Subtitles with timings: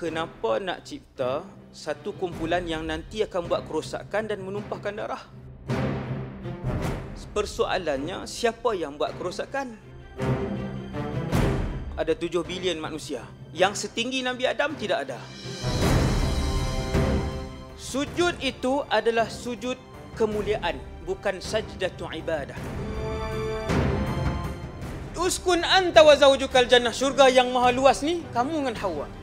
[0.00, 5.20] kenapa nak cipta satu kumpulan yang nanti akan buat kerosakan dan menumpahkan darah?
[7.36, 9.76] Persoalannya, siapa yang buat kerosakan?
[12.00, 13.28] Ada tujuh bilion manusia.
[13.52, 15.20] Yang setinggi Nabi Adam tidak ada.
[17.76, 19.76] Sujud itu adalah sujud
[20.16, 22.56] kemuliaan, bukan sajdatu ibadah.
[25.20, 29.19] Uskun anta wa zawjukal jannah syurga yang maha luas ni kamu dengan Hawa.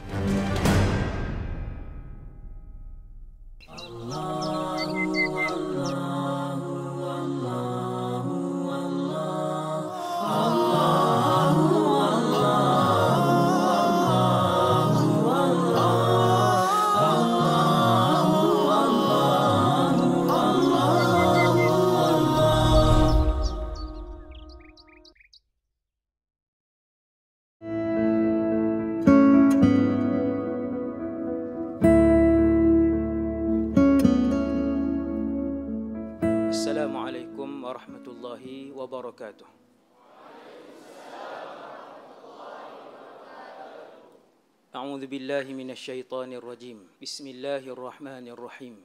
[44.98, 48.76] أعوذ بالله من الشيطان الرجيم بسم الله الرحمن الرحيم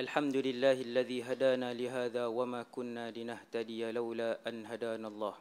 [0.00, 5.34] الحمد لله الذي هدانا لهذا وما كنا لنهتدي لولا أن هدانا الله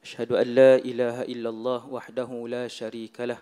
[0.00, 3.40] أشهد أن لا إله إلا الله وحده لا شريك له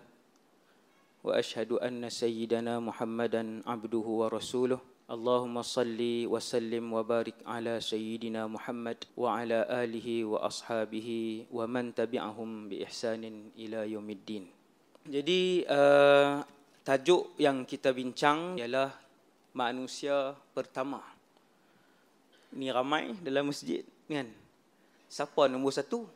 [1.22, 4.80] وأشهد أن سيدنا محمدا عبده ورسوله
[5.11, 5.99] اللهم صل
[6.31, 11.09] وسلم وبارك على سيدنا محمد وعلى آله وأصحابه
[11.51, 13.23] ومن تبعهم بإحسان
[13.59, 14.43] إلى يوم الدين.
[15.01, 16.39] Jadi uh,
[16.87, 18.95] tajuk yang kita bincang ialah
[19.51, 21.03] manusia pertama.
[22.55, 24.31] Ni ramai dalam masjid kan?
[25.11, 26.07] Siapa nombor satu?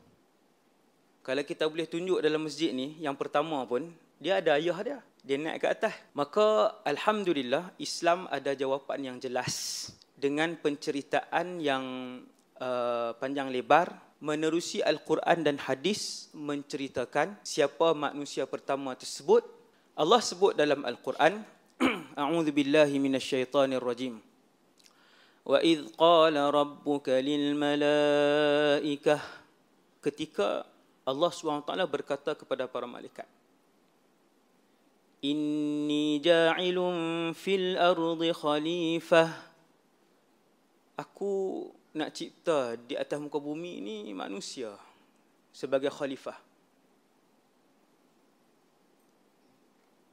[1.20, 3.92] Kalau kita boleh tunjuk dalam masjid ni yang pertama pun
[4.24, 5.95] dia ada ayah dia dia naik ke atas.
[6.17, 11.85] Maka Alhamdulillah Islam ada jawapan yang jelas dengan penceritaan yang
[12.61, 19.41] uh, panjang lebar menerusi Al-Quran dan hadis menceritakan siapa manusia pertama tersebut.
[19.97, 21.41] Allah sebut dalam Al-Quran,
[22.21, 24.21] A'udzu billahi minasyaitonir rajim.
[25.45, 29.21] Wa idh qala rabbuka lil malaikah
[30.05, 30.69] ketika
[31.09, 33.25] Allah SWT berkata kepada para malaikat
[35.21, 39.29] Inni ja'ilun fil ardi khalifah.
[40.97, 44.73] Aku nak cipta di atas muka bumi ini manusia
[45.53, 46.41] sebagai khalifah.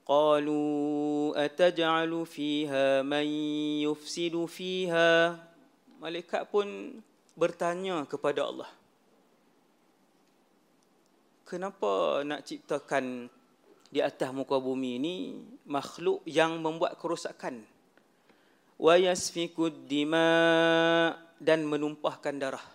[0.08, 3.28] Qalu ataj'alu fiha man
[3.84, 5.40] yufsidu fiha.
[6.04, 7.00] Malaikat pun
[7.36, 8.72] bertanya kepada Allah.
[11.48, 13.32] Kenapa nak ciptakan
[13.88, 15.16] di atas muka bumi ini
[15.68, 17.64] makhluk yang membuat kerosakan.
[18.78, 20.28] Wa yasfikud dima
[21.42, 22.68] dan menumpahkan darah.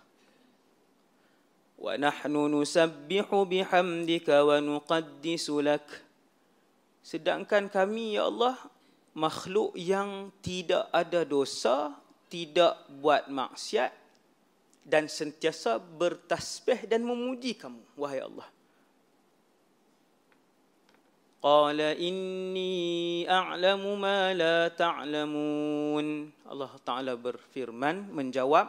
[1.79, 5.85] Wa nahnu nusabbihu bihamdika wa nuqaddisu lak.
[7.03, 8.55] Sedangkan kami ya Allah
[9.13, 11.93] makhluk yang tidak ada dosa
[12.33, 13.93] tidak buat maksiat
[14.83, 18.49] dan sentiasa bertasbih dan memuji kamu wahai Allah
[21.42, 26.06] قال إني أعلم ما لا تعلمون
[26.50, 28.66] Allah Ta'ala berfirman menjawab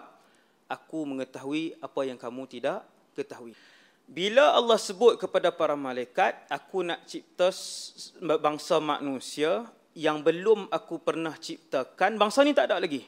[0.70, 2.86] aku mengetahui apa yang kamu tidak
[3.18, 3.58] ketahui
[4.06, 7.50] bila Allah sebut kepada para malaikat aku nak cipta
[8.38, 9.66] bangsa manusia
[9.98, 13.02] yang belum aku pernah ciptakan bangsa ni tak ada lagi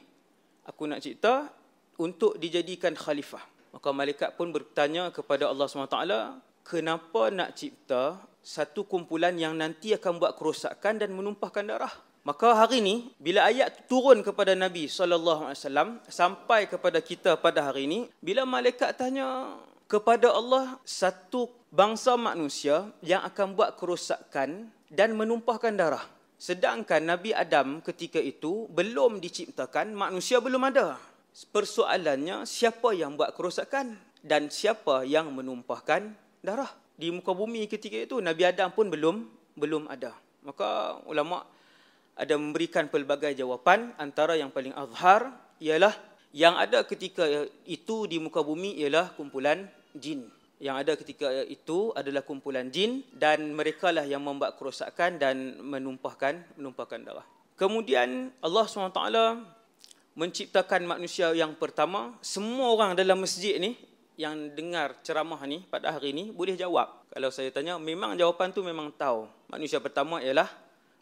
[0.66, 1.54] aku nak cipta
[2.02, 9.31] untuk dijadikan khalifah maka malaikat pun bertanya kepada Allah SWT kenapa nak cipta satu kumpulan
[9.39, 11.95] yang nanti akan buat kerosakan dan menumpahkan darah.
[12.27, 17.71] Maka hari ini bila ayat turun kepada Nabi sallallahu alaihi wasallam sampai kepada kita pada
[17.71, 19.55] hari ini bila malaikat tanya
[19.87, 26.03] kepada Allah satu bangsa manusia yang akan buat kerosakan dan menumpahkan darah.
[26.35, 30.99] Sedangkan Nabi Adam ketika itu belum diciptakan, manusia belum ada.
[31.55, 36.69] Persoalannya siapa yang buat kerosakan dan siapa yang menumpahkan darah?
[36.97, 40.17] di muka bumi ketika itu Nabi Adam pun belum belum ada.
[40.41, 41.45] Maka ulama
[42.17, 45.29] ada memberikan pelbagai jawapan antara yang paling azhar
[45.61, 45.93] ialah
[46.33, 50.25] yang ada ketika itu di muka bumi ialah kumpulan jin.
[50.57, 56.41] Yang ada ketika itu adalah kumpulan jin dan mereka lah yang membuat kerosakan dan menumpahkan
[56.57, 57.27] menumpahkan darah.
[57.53, 59.01] Kemudian Allah SWT
[60.17, 62.17] menciptakan manusia yang pertama.
[62.25, 63.77] Semua orang dalam masjid ni
[64.17, 67.05] yang dengar ceramah ni pada hari ni boleh jawab.
[67.13, 69.29] Kalau saya tanya, memang jawapan tu memang tahu.
[69.47, 70.49] Manusia pertama ialah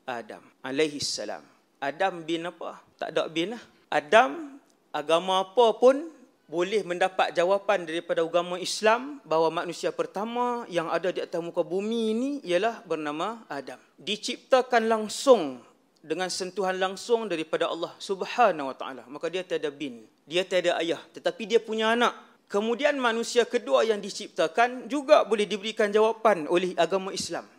[0.06, 1.42] Adam alaihi salam.
[1.80, 2.84] Adam bin apa?
[3.00, 3.64] Tak ada bin lah.
[3.90, 4.60] Adam
[4.92, 6.12] agama apa pun
[6.46, 12.14] boleh mendapat jawapan daripada agama Islam bahawa manusia pertama yang ada di atas muka bumi
[12.14, 13.82] ini ialah bernama Adam.
[13.98, 15.58] Diciptakan langsung
[16.06, 19.04] dengan sentuhan langsung daripada Allah Subhanahu wa taala.
[19.10, 22.14] Maka dia tiada bin, dia tiada ayah, tetapi dia punya anak.
[22.46, 27.50] Kemudian manusia kedua yang diciptakan juga boleh diberikan jawapan oleh agama Islam,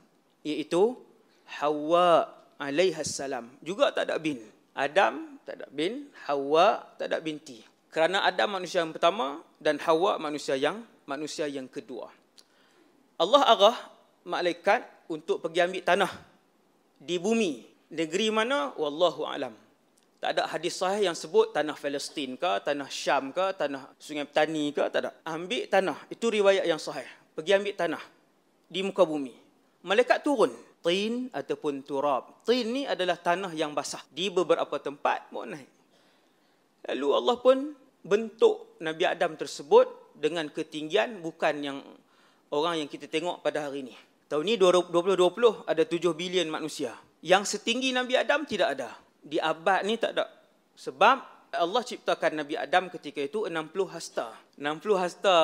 [0.47, 0.94] iaitu
[1.59, 3.50] Hawa alaihi salam.
[3.62, 4.38] Juga tak ada bin.
[4.77, 7.65] Adam tak ada bin, Hawa tak ada binti.
[7.91, 12.12] Kerana Adam manusia yang pertama dan Hawa manusia yang manusia yang kedua.
[13.17, 13.77] Allah arah
[14.29, 16.12] malaikat untuk pergi ambil tanah
[17.00, 19.55] di bumi negeri mana wallahu alam
[20.17, 24.73] tak ada hadis sahih yang sebut tanah Palestin ke tanah Syam ke tanah Sungai Petani
[24.73, 25.11] ke tak ada.
[25.29, 25.99] Ambil tanah.
[26.09, 27.07] Itu riwayat yang sahih.
[27.37, 28.03] Pergi ambil tanah
[28.67, 29.35] di muka bumi.
[29.85, 30.53] Malaikat turun.
[30.81, 32.47] Tin ataupun turab.
[32.47, 34.01] Tin ni adalah tanah yang basah.
[34.09, 35.69] Di beberapa tempat mau naik.
[36.87, 37.57] Lalu Allah pun
[38.07, 41.79] bentuk Nabi Adam tersebut dengan ketinggian bukan yang
[42.55, 43.97] orang yang kita tengok pada hari ini
[44.27, 46.95] tahun ni 2020 ada 7 bilion manusia.
[47.23, 48.91] Yang setinggi Nabi Adam tidak ada.
[49.26, 50.31] Di abad ni tak ada.
[50.78, 54.31] Sebab Allah ciptakan Nabi Adam ketika itu 60 hasta.
[54.55, 55.37] 60 hasta,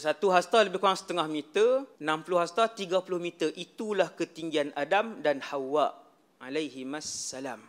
[0.00, 1.84] satu hasta lebih kurang setengah meter.
[2.00, 2.88] 60 hasta, 30
[3.20, 3.52] meter.
[3.52, 5.92] Itulah ketinggian Adam dan Hawa
[6.40, 7.60] alaihi salam.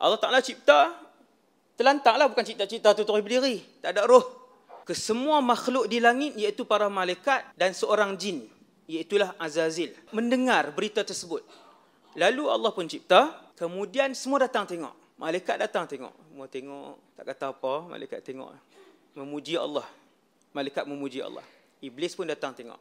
[0.00, 0.96] Allah Ta'ala cipta,
[1.76, 3.60] terlantaklah bukan cipta-cipta tu terus berdiri.
[3.80, 4.24] Tak ada roh.
[4.84, 8.48] Kesemua makhluk di langit iaitu para malaikat dan seorang jin.
[8.90, 9.94] Iaitulah Azazil.
[10.10, 11.46] Mendengar berita tersebut.
[12.18, 13.30] Lalu Allah pun cipta,
[13.60, 14.96] kemudian semua datang tengok.
[15.20, 16.16] Malaikat datang tengok.
[16.32, 18.56] Semua tengok, tak kata apa, malaikat tengok.
[19.12, 19.84] Memuji Allah.
[20.56, 21.44] Malaikat memuji Allah.
[21.84, 22.80] Iblis pun datang tengok.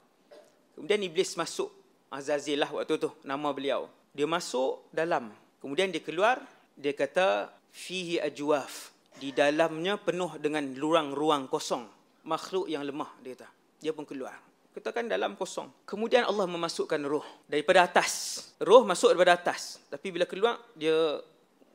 [0.80, 1.68] Kemudian Iblis masuk.
[2.10, 3.92] Azazil lah waktu tu, nama beliau.
[4.16, 5.30] Dia masuk dalam.
[5.60, 6.40] Kemudian dia keluar,
[6.74, 8.96] dia kata, Fihi ajwaf.
[9.20, 11.86] Di dalamnya penuh dengan ruang-ruang kosong.
[12.24, 13.52] Makhluk yang lemah, dia kata.
[13.84, 15.70] Dia pun keluar katakan dalam kosong.
[15.84, 18.44] Kemudian Allah memasukkan roh daripada atas.
[18.62, 19.82] Roh masuk daripada atas.
[19.90, 21.20] Tapi bila keluar, dia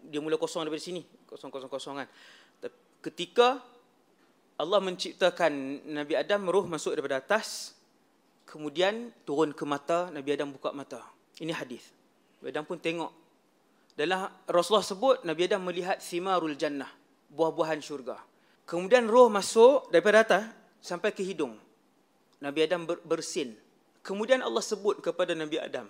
[0.04, 1.02] dia mula kosong daripada sini.
[1.28, 2.06] Kosong-kosong-kosongan.
[3.04, 3.60] Ketika
[4.54, 7.74] Allah menciptakan Nabi Adam, roh masuk daripada atas.
[8.46, 11.02] Kemudian turun ke mata, Nabi Adam buka mata.
[11.42, 11.90] Ini hadis.
[12.38, 13.10] Nabi Adam pun tengok.
[13.98, 16.90] Dalam Rasulullah sebut, Nabi Adam melihat simarul jannah.
[17.34, 18.20] Buah-buahan syurga.
[18.64, 20.42] Kemudian roh masuk daripada atas
[20.78, 21.58] sampai ke hidung.
[22.42, 23.54] Nabi Adam bersin.
[24.04, 25.88] Kemudian Allah sebut kepada Nabi Adam,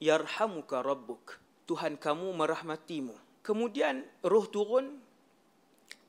[0.00, 1.40] Yarhamuka Rabbuk.
[1.66, 3.14] Tuhan kamu merahmatimu.
[3.42, 5.02] Kemudian roh turun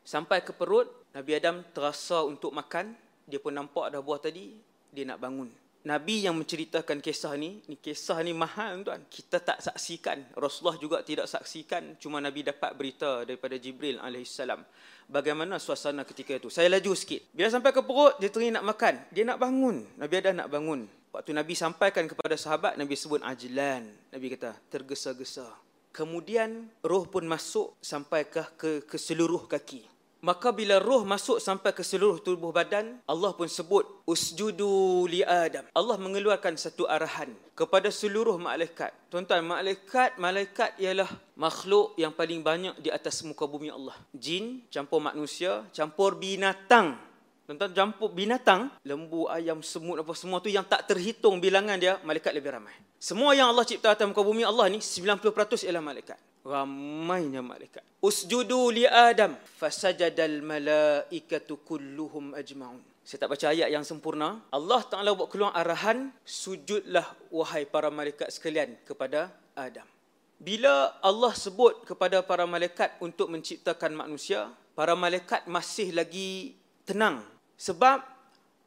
[0.05, 0.89] sampai ke perut.
[1.17, 2.93] Nabi Adam terasa untuk makan.
[3.25, 4.53] Dia pun nampak dah buah tadi.
[4.93, 5.49] Dia nak bangun.
[5.87, 9.07] Nabi yang menceritakan kisah ni, ni kisah ni mahal tuan.
[9.07, 10.35] Kita tak saksikan.
[10.35, 11.95] Rasulullah juga tidak saksikan.
[11.95, 14.67] Cuma Nabi dapat berita daripada Jibril alaihissalam
[15.07, 16.51] bagaimana suasana ketika itu.
[16.51, 17.31] Saya laju sikit.
[17.31, 18.99] Bila sampai ke perut, dia teringin nak makan.
[19.15, 19.87] Dia nak bangun.
[19.95, 20.83] Nabi ada nak bangun.
[21.15, 23.87] Waktu Nabi sampaikan kepada sahabat, Nabi sebut ajlan.
[24.11, 25.47] Nabi kata, tergesa-gesa.
[25.95, 29.96] Kemudian roh pun masuk sampai ke, ke, ke seluruh kaki.
[30.27, 35.63] Maka bila roh masuk sampai ke seluruh tubuh badan, Allah pun sebut usjudu li Adam.
[35.71, 38.91] Allah mengeluarkan satu arahan kepada seluruh malaikat.
[39.07, 41.07] Tuan-tuan, malaikat, malaikat ialah
[41.39, 43.95] makhluk yang paling banyak di atas muka bumi Allah.
[44.11, 46.99] Jin campur manusia, campur binatang.
[47.47, 52.35] Tuan-tuan, campur binatang, lembu, ayam, semut apa semua tu yang tak terhitung bilangan dia, malaikat
[52.35, 52.75] lebih ramai.
[52.99, 55.23] Semua yang Allah cipta atas muka bumi Allah ni 90%
[55.63, 57.83] ialah malaikat ramainya malaikat.
[57.99, 62.79] Usjudu li Adam fasajadal malaikatu kulluhum ajmaun.
[63.03, 64.39] Saya tak baca ayat yang sempurna.
[64.51, 69.87] Allah Taala buat keluar arahan sujudlah wahai para malaikat sekalian kepada Adam.
[70.39, 76.53] Bila Allah sebut kepada para malaikat untuk menciptakan manusia, para malaikat masih lagi
[76.85, 77.25] tenang
[77.57, 78.05] sebab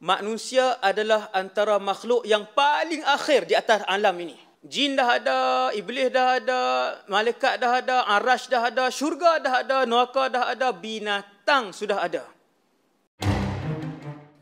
[0.02, 4.49] manusia adalah antara makhluk yang paling akhir di atas alam ini.
[4.60, 5.38] Jin dah ada,
[5.72, 6.60] iblis dah ada,
[7.08, 12.28] malaikat dah ada, arash dah ada, syurga dah ada, neraka dah ada, binatang sudah ada.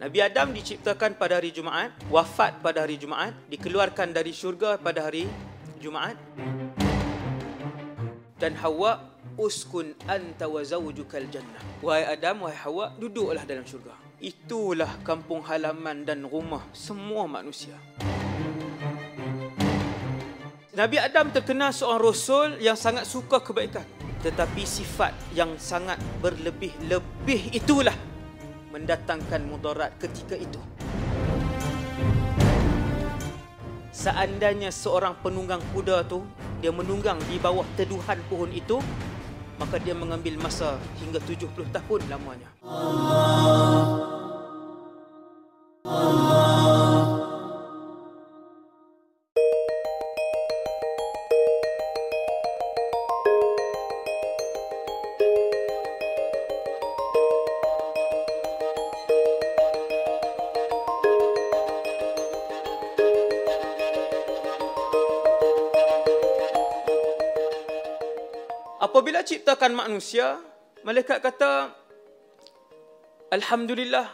[0.02, 5.30] Nabi Adam diciptakan pada hari Jumaat, wafat pada hari Jumaat, dikeluarkan dari syurga pada hari
[5.78, 6.18] Jumaat.
[8.42, 8.98] Dan Hawa
[9.38, 11.62] uskun anta wa zawjukal jannah.
[11.78, 13.94] Wahai Adam, wahai Hawa, duduklah dalam syurga.
[14.18, 17.78] Itulah kampung halaman dan rumah semua manusia.
[20.78, 23.82] Nabi Adam terkenal seorang rasul yang sangat suka kebaikan.
[24.22, 27.98] Tetapi sifat yang sangat berlebih-lebih itulah
[28.70, 30.62] mendatangkan mudarat ketika itu.
[33.90, 36.22] Seandainya seorang penunggang kuda tu
[36.62, 38.78] dia menunggang di bawah teduhan pohon itu,
[39.58, 42.54] maka dia mengambil masa hingga 70 tahun lamanya.
[45.82, 46.27] Allah.
[69.08, 70.36] Apabila ciptakan manusia,
[70.84, 71.72] malaikat kata
[73.32, 74.04] Alhamdulillah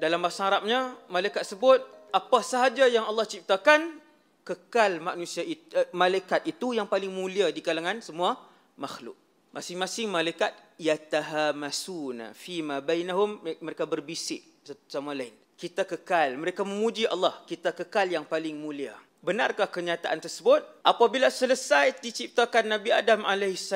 [0.00, 1.76] dalam bahasa Arabnya malaikat sebut
[2.08, 4.00] apa sahaja yang Allah ciptakan
[4.48, 8.40] kekal manusia itu, eh, malaikat itu yang paling mulia di kalangan semua
[8.80, 9.12] makhluk.
[9.52, 14.40] Masing-masing malaikat yatahamasuna fima bainahum mereka berbisik
[14.88, 15.36] sama lain.
[15.52, 18.96] Kita kekal, mereka memuji Allah, kita kekal yang paling mulia.
[19.18, 20.62] Benarkah kenyataan tersebut?
[20.86, 23.74] Apabila selesai diciptakan Nabi Adam AS,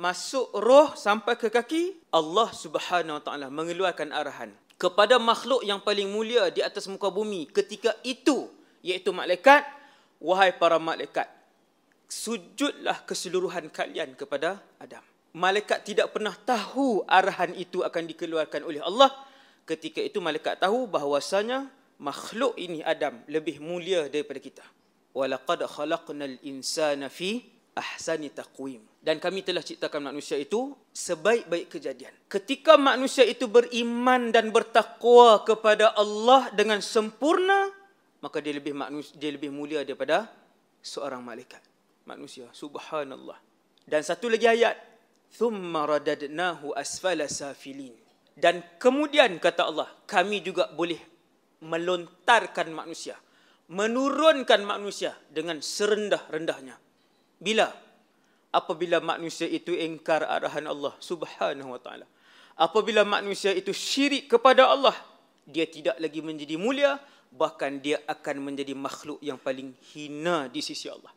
[0.00, 4.48] masuk roh sampai ke kaki, Allah Subhanahu Wa Taala mengeluarkan arahan
[4.80, 8.48] kepada makhluk yang paling mulia di atas muka bumi ketika itu,
[8.80, 9.60] iaitu malaikat,
[10.24, 11.28] wahai para malaikat,
[12.08, 15.04] sujudlah keseluruhan kalian kepada Adam.
[15.36, 19.12] Malaikat tidak pernah tahu arahan itu akan dikeluarkan oleh Allah.
[19.68, 21.68] Ketika itu malaikat tahu bahawasanya
[22.00, 24.77] makhluk ini Adam lebih mulia daripada kita
[25.18, 27.42] walaqad khalaqnal insana fi
[27.74, 28.82] ahsani taqwim.
[29.02, 32.14] Dan kami telah ciptakan manusia itu sebaik-baik kejadian.
[32.26, 37.70] Ketika manusia itu beriman dan bertakwa kepada Allah dengan sempurna
[38.18, 40.26] maka dia lebih manusia dia lebih mulia daripada
[40.82, 41.62] seorang malaikat
[42.02, 42.50] manusia.
[42.50, 43.38] Subhanallah.
[43.86, 44.74] Dan satu lagi ayat
[45.38, 47.94] thumma radadnahu asfala safilin.
[48.38, 50.98] Dan kemudian kata Allah kami juga boleh
[51.62, 53.18] melontarkan manusia
[53.68, 56.76] menurunkan manusia dengan serendah-rendahnya.
[57.38, 57.68] Bila?
[58.48, 62.08] Apabila manusia itu ingkar arahan Allah subhanahu wa ta'ala.
[62.56, 64.96] Apabila manusia itu syirik kepada Allah,
[65.44, 66.96] dia tidak lagi menjadi mulia,
[67.28, 71.12] bahkan dia akan menjadi makhluk yang paling hina di sisi Allah.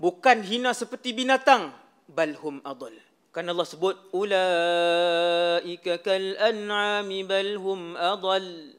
[0.00, 1.76] Bukan hina seperti binatang,
[2.08, 2.96] balhum adal.
[3.30, 8.74] Kan Allah sebut, Ula'ika kal'an'ami balhum adal.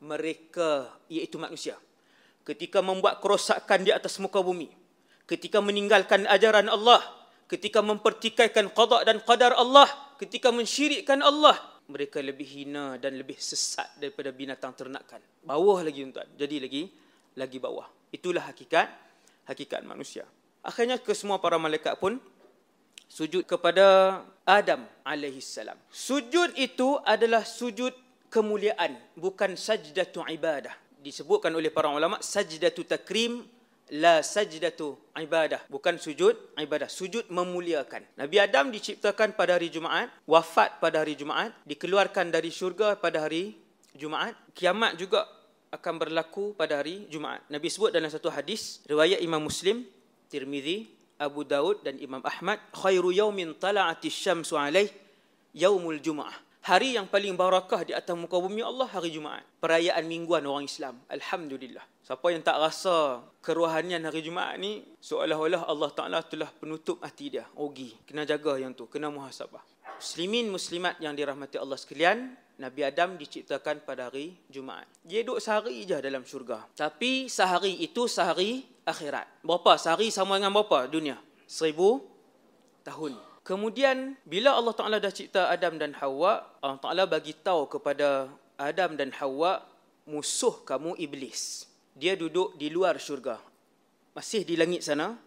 [0.00, 1.76] Mereka, iaitu manusia
[2.44, 4.68] ketika membuat kerosakan di atas muka bumi,
[5.24, 7.00] ketika meninggalkan ajaran Allah,
[7.48, 9.88] ketika mempertikaikan qada dan qadar Allah,
[10.20, 11.56] ketika mensyirikkan Allah,
[11.88, 15.20] mereka lebih hina dan lebih sesat daripada binatang ternakan.
[15.44, 16.92] Bawah lagi tuan, jadi lagi
[17.36, 17.88] lagi bawah.
[18.12, 18.88] Itulah hakikat
[19.48, 20.28] hakikat manusia.
[20.64, 22.16] Akhirnya ke semua para malaikat pun
[23.08, 25.76] sujud kepada Adam alaihi salam.
[25.92, 27.92] Sujud itu adalah sujud
[28.32, 33.44] kemuliaan, bukan sajdatu ibadah disebutkan oleh para ulama sajdatu takrim
[33.92, 35.60] la sajdatu ibadah.
[35.68, 36.88] Bukan sujud ibadah.
[36.88, 38.16] Sujud memuliakan.
[38.16, 43.52] Nabi Adam diciptakan pada hari Jumaat wafat pada hari Jumaat dikeluarkan dari syurga pada hari
[43.92, 45.28] Jumaat kiamat juga
[45.68, 47.44] akan berlaku pada hari Jumaat.
[47.52, 49.84] Nabi sebut dalam satu hadis riwayat Imam Muslim
[50.32, 50.88] Tirmizi
[51.20, 54.90] Abu Daud dan Imam Ahmad khairu yaumin tala'ati syamsu alaih
[55.54, 59.44] yaumul jumaah hari yang paling barakah di atas muka bumi Allah hari Jumaat.
[59.60, 60.96] Perayaan mingguan orang Islam.
[61.12, 61.84] Alhamdulillah.
[62.00, 67.44] Siapa yang tak rasa kerohanian hari Jumaat ni, seolah-olah Allah Ta'ala telah penutup hati dia.
[67.60, 67.92] Ogi.
[68.08, 68.88] Kena jaga yang tu.
[68.88, 69.60] Kena muhasabah.
[70.00, 74.88] Muslimin, muslimat yang dirahmati Allah sekalian, Nabi Adam diciptakan pada hari Jumaat.
[75.04, 76.64] Dia duduk sehari je dalam syurga.
[76.72, 79.44] Tapi sehari itu sehari akhirat.
[79.44, 79.76] Berapa?
[79.76, 81.20] Sehari sama dengan berapa dunia?
[81.44, 82.00] Seribu
[82.88, 83.33] tahun.
[83.44, 88.96] Kemudian bila Allah Taala dah cipta Adam dan Hawa, Allah Taala bagi tahu kepada Adam
[88.96, 89.60] dan Hawa
[90.08, 91.68] musuh kamu iblis.
[91.92, 93.36] Dia duduk di luar syurga.
[94.16, 95.20] Masih di langit sana.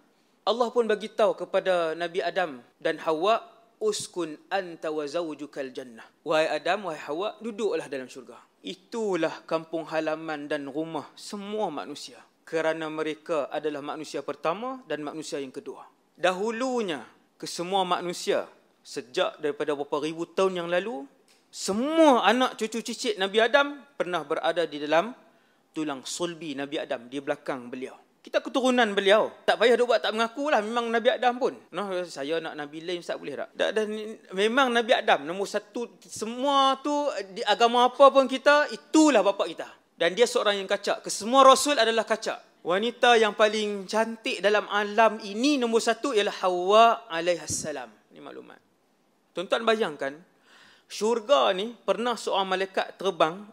[0.50, 3.46] Allah pun bagi tahu kepada Nabi Adam dan Hawa
[3.78, 6.10] uskun anta wa zawjukal jannah.
[6.26, 8.42] Wahai Adam, wahai Hawa, duduklah dalam syurga.
[8.66, 12.18] Itulah kampung halaman dan rumah semua manusia.
[12.50, 15.86] Kerana mereka adalah manusia pertama dan manusia yang kedua.
[16.18, 18.50] Dahulunya ke semua manusia
[18.82, 21.06] sejak daripada beberapa ribu tahun yang lalu
[21.54, 25.14] semua anak cucu cicit Nabi Adam pernah berada di dalam
[25.72, 27.96] tulang sulbi Nabi Adam di belakang beliau.
[28.28, 29.32] Kita keturunan beliau.
[29.48, 31.56] Tak payah duk buat tak mengaku lah memang Nabi Adam pun.
[31.72, 33.50] No, saya nak Nabi lain tak boleh tak?
[33.56, 33.88] Dan, dan
[34.36, 36.92] memang Nabi Adam nombor satu semua tu
[37.32, 39.70] di agama apa pun kita itulah bapa kita.
[39.96, 41.08] Dan dia seorang yang kacak.
[41.08, 47.08] Kesemua rasul adalah kacak wanita yang paling cantik dalam alam ini nombor satu ialah Hawa
[47.08, 47.88] alaihassalam.
[48.12, 48.60] Ini maklumat.
[49.32, 50.12] Tuan-tuan bayangkan,
[50.88, 53.44] Syurga ni pernah seorang malaikat terbang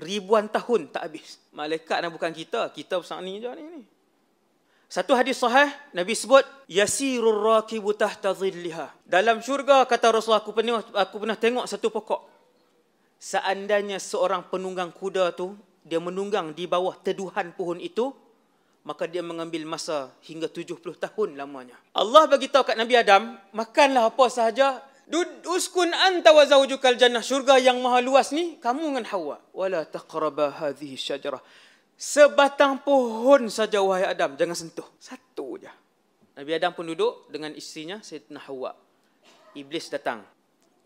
[0.00, 1.40] ribuan tahun tak habis.
[1.52, 2.72] Malaikat dan bukan kita.
[2.72, 3.64] Kita besar ni je ni.
[3.64, 3.82] ni.
[4.88, 8.88] Satu hadis sahih Nabi sebut yasirur rakibu tahta dhilliha.
[9.04, 12.20] Dalam syurga kata Rasulullah aku pernah aku pernah tengok satu pokok.
[13.16, 18.12] Seandainya seorang penunggang kuda tu dia menunggang di bawah teduhan pohon itu
[18.88, 21.76] maka dia mengambil masa hingga 70 tahun lamanya.
[21.92, 24.80] Allah bagi tahu kat Nabi Adam, makanlah apa sahaja
[25.44, 30.52] uskun anta wa zawjukal jannah syurga yang maha luas ni kamu dengan Hawa wala taqraba
[30.52, 31.40] hadhihi syajarah
[31.98, 34.86] Sebatang pohon saja wahai Adam, jangan sentuh.
[35.02, 35.66] Satu je.
[36.38, 38.70] Nabi Adam pun duduk dengan isterinya Sayyidina Hawa.
[39.58, 40.22] Iblis datang.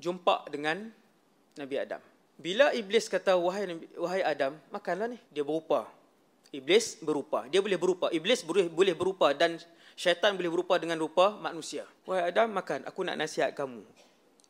[0.00, 0.88] Jumpa dengan
[1.60, 2.00] Nabi Adam.
[2.40, 5.20] Bila Iblis kata, wahai, wahai Adam, makanlah ni.
[5.28, 5.84] Dia berupa.
[6.52, 7.48] Iblis berupa.
[7.48, 8.12] Dia boleh berupa.
[8.12, 9.56] Iblis boleh, boleh berupa dan
[9.96, 11.88] syaitan boleh berupa dengan rupa manusia.
[12.04, 12.84] Wahai Adam, makan.
[12.84, 13.80] Aku nak nasihat kamu.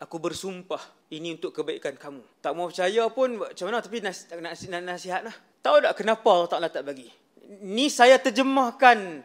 [0.03, 0.83] Aku bersumpah
[1.15, 2.27] ini untuk kebaikan kamu.
[2.43, 5.37] Tak mau percaya pun macam mana tapi nas, nak, nak nasihat lah.
[5.63, 7.07] Tahu tak kenapa Allah Ta'ala tak bagi?
[7.63, 9.23] Ni saya terjemahkan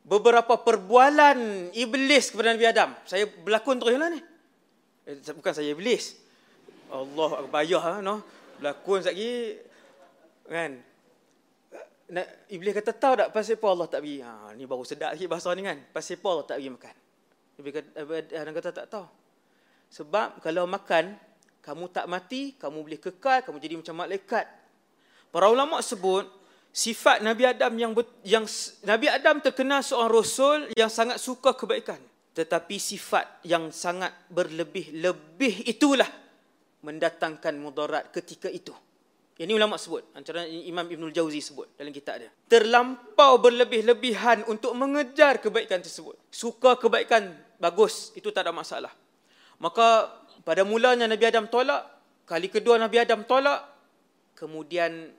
[0.00, 2.96] beberapa perbualan iblis kepada Nabi Adam.
[3.04, 4.24] Saya berlakon terus lah ni.
[5.04, 6.16] Eh, bukan saya iblis.
[6.88, 8.00] Allah bayah lah.
[8.00, 8.24] No?
[8.56, 9.60] Berlakon lagi.
[10.48, 10.80] Kan?
[12.46, 14.22] Iblis kata tahu tak pasal apa Allah tak bagi?
[14.22, 15.78] Ha, ni baru sedap sikit bahasa ni kan.
[15.90, 16.94] Pasal apa Allah tak bagi makan?
[17.58, 17.88] Iblis kata,
[18.38, 19.06] Adam kata tak tahu.
[19.90, 21.18] Sebab kalau makan,
[21.66, 24.46] kamu tak mati, kamu boleh kekal, kamu jadi macam malaikat.
[25.34, 26.30] Para ulama sebut
[26.70, 28.44] sifat Nabi Adam yang yang
[28.86, 31.98] Nabi Adam terkenal seorang rasul yang sangat suka kebaikan.
[32.36, 36.06] Tetapi sifat yang sangat berlebih-lebih itulah
[36.86, 38.70] mendatangkan mudarat ketika itu.
[39.36, 42.32] Ini ulama sebut, antara Imam Ibnul Jauzi sebut dalam kitab dia.
[42.48, 46.16] Terlampau berlebih-lebihan untuk mengejar kebaikan tersebut.
[46.32, 48.96] Suka kebaikan bagus, itu tak ada masalah.
[49.60, 50.08] Maka
[50.40, 51.84] pada mulanya Nabi Adam tolak,
[52.24, 53.60] kali kedua Nabi Adam tolak,
[54.32, 55.12] kemudian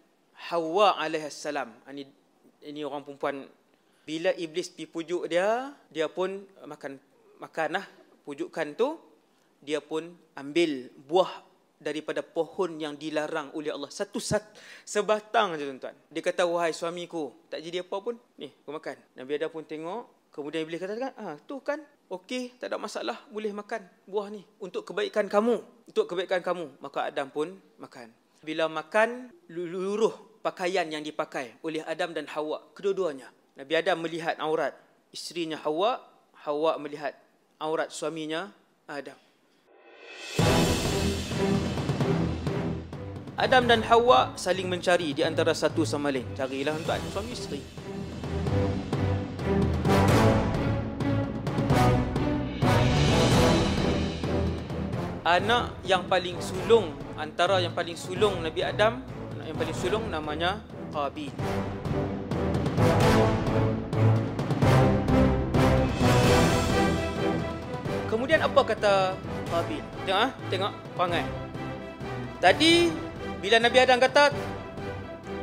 [0.50, 1.70] Hawa alaihissalam.
[1.86, 2.04] Ini
[2.66, 3.46] ini orang perempuan
[4.02, 6.98] bila iblis pi pujuk dia, dia pun makan
[7.38, 7.86] makanlah
[8.26, 8.98] pujukan tu,
[9.62, 11.47] dia pun ambil buah
[11.78, 13.90] daripada pohon yang dilarang oleh Allah.
[13.94, 14.44] Satu sat,
[14.84, 15.96] sebatang saja tuan-tuan.
[16.10, 18.18] Dia kata wahai suamiku, tak jadi apa pun.
[18.42, 18.98] Ni, kau makan.
[19.14, 23.20] Nabi Adam pun tengok, kemudian iblis kata kan, ah tu kan Okey, tak ada masalah,
[23.28, 25.60] boleh makan buah ni untuk kebaikan kamu,
[25.92, 26.80] untuk kebaikan kamu.
[26.80, 28.08] Maka Adam pun makan.
[28.40, 33.28] Bila makan, luruh pakaian yang dipakai oleh Adam dan Hawa, kedua-duanya.
[33.60, 34.72] Nabi Adam melihat aurat
[35.12, 36.00] isterinya Hawa,
[36.48, 37.12] Hawa melihat
[37.60, 38.56] aurat suaminya
[38.88, 39.20] Adam.
[43.38, 46.26] Adam dan Hawa saling mencari di antara satu sama lain.
[46.34, 47.62] Carilah tuan suami isteri.
[55.22, 59.06] Anak yang paling sulung antara yang paling sulung Nabi Adam
[59.46, 60.58] yang paling sulung namanya
[60.90, 61.30] Qabil.
[68.10, 69.14] Kemudian apa kata
[69.54, 69.84] Qabil?
[70.10, 71.26] Tengok ah, tengok perangai.
[72.42, 72.74] Tadi
[73.38, 74.34] bila Nabi Adam kata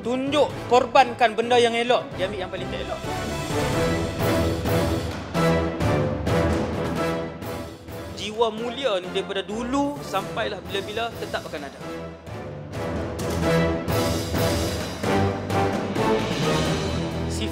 [0.03, 3.01] tunjuk korbankan benda yang elok, dia ambil yang paling tak elok.
[8.19, 11.79] Jiwa mulia ni daripada dulu sampailah bila-bila tetap akan ada.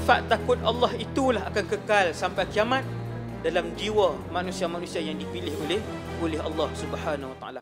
[0.02, 2.82] sifat takut Allah itulah akan kekal sampai kiamat
[3.46, 5.78] dalam jiwa manusia-manusia yang dipilih oleh
[6.18, 7.60] oleh Allah Subhanahu wa taala.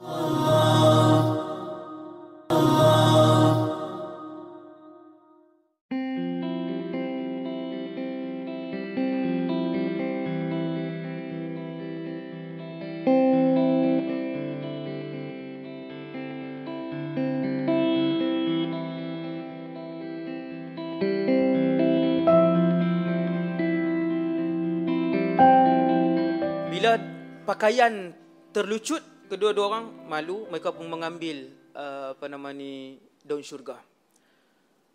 [27.60, 28.16] Pakaian
[28.56, 33.76] terlucut kedua-dua orang malu mereka pun mengambil uh, apa nama ni daun syurga.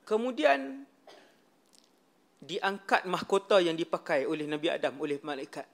[0.01, 0.81] Kemudian
[2.41, 5.69] diangkat mahkota yang dipakai oleh Nabi Adam oleh malaikat.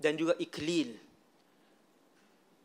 [0.00, 0.96] Dan juga iklil.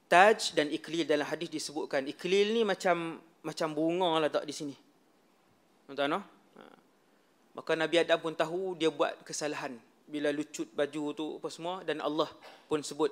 [0.08, 2.08] Taj dan iklil dalam hadis disebutkan.
[2.08, 4.76] Iklil ni macam macam bunga lah tak di sini.
[5.84, 6.24] Tuan-tuan no?
[6.56, 6.64] Ha.
[7.60, 9.76] maka Nabi Adam pun tahu dia buat kesalahan
[10.08, 12.32] bila lucut baju tu apa semua dan Allah
[12.72, 13.12] pun sebut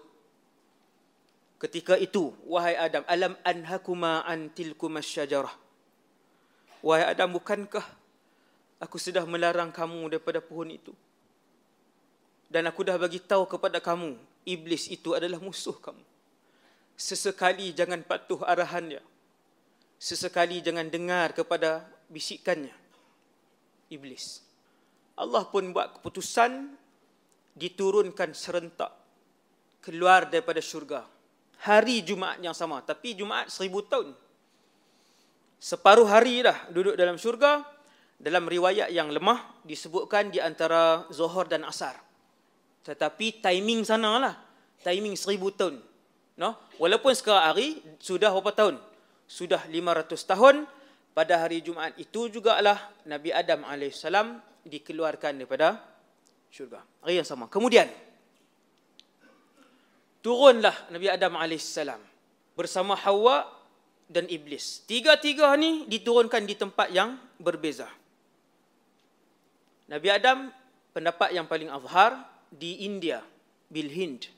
[1.59, 5.51] ketika itu wahai Adam alam anhakuma an tilkum asyajarah
[6.79, 7.83] wahai Adam bukankah
[8.79, 10.95] aku sudah melarang kamu daripada pohon itu
[12.47, 14.15] dan aku dah bagi tahu kepada kamu
[14.47, 16.15] iblis itu adalah musuh kamu
[16.95, 19.03] sesekali jangan patuh arahannya.
[19.99, 22.73] Sesekali jangan dengar kepada bisikannya.
[23.91, 24.43] Iblis.
[25.15, 26.75] Allah pun buat keputusan
[27.55, 28.91] diturunkan serentak
[29.79, 31.07] keluar daripada syurga.
[31.63, 32.83] Hari Jumaat yang sama.
[32.83, 34.11] Tapi Jumaat seribu tahun.
[35.57, 37.63] Separuh hari dah duduk dalam syurga.
[38.15, 41.99] Dalam riwayat yang lemah disebutkan di antara Zohor dan Asar.
[42.85, 44.35] Tetapi timing sana lah.
[44.83, 45.81] Timing seribu tahun.
[46.35, 46.59] No?
[46.77, 48.75] Walaupun sekarang hari sudah berapa tahun?
[49.25, 50.55] Sudah 500 tahun.
[51.15, 54.03] Pada hari Jumaat itu jugalah Nabi Adam AS
[54.67, 55.94] dikeluarkan daripada
[56.55, 56.79] syurga.
[57.03, 57.51] Hari yang sama.
[57.51, 57.91] Kemudian,
[60.23, 61.75] turunlah Nabi Adam AS
[62.55, 63.43] bersama Hawa
[64.07, 64.87] dan Iblis.
[64.87, 67.91] Tiga-tiga ni diturunkan di tempat yang berbeza.
[69.91, 70.47] Nabi Adam
[70.95, 73.19] pendapat yang paling azhar di India,
[73.67, 74.31] Bil Hind.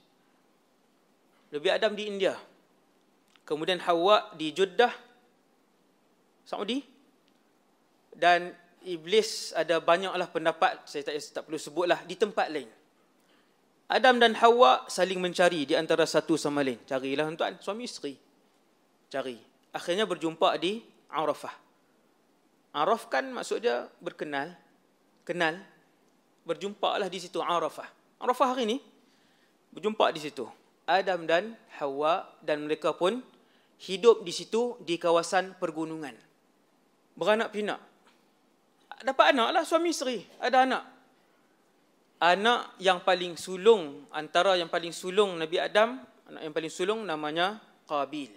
[1.54, 2.34] Nabi Adam di India.
[3.46, 4.92] Kemudian Hawa di Jeddah,
[6.44, 6.82] Saudi.
[8.18, 8.50] Dan
[8.86, 12.70] Iblis ada banyaklah pendapat, saya tak, tak perlu sebutlah, di tempat lain.
[13.88, 16.76] Adam dan Hawa saling mencari di antara satu sama lain.
[16.84, 18.20] Carilah tuan, suami isteri.
[19.08, 19.40] Cari.
[19.72, 21.56] Akhirnya berjumpa di Arafah.
[22.76, 24.60] Araf kan maksud dia berkenal.
[25.24, 25.64] Kenal.
[26.44, 27.88] Berjumpa lah di situ Arafah.
[28.20, 28.78] Arafah hari ni.
[29.72, 30.44] Berjumpa di situ.
[30.84, 33.24] Adam dan Hawa dan mereka pun
[33.80, 36.16] hidup di situ di kawasan pergunungan.
[37.16, 37.80] Beranak pinak
[39.02, 40.22] dapat anak lah suami isteri.
[40.42, 40.84] Ada anak.
[42.18, 47.62] Anak yang paling sulung, antara yang paling sulung Nabi Adam, anak yang paling sulung namanya
[47.86, 48.34] Qabil.